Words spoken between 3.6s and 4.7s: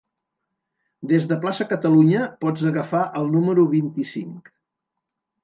vint-i-cinc.